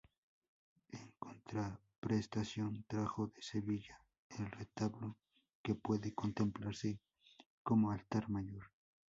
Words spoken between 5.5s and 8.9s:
que puede contemplarse como altar mayor.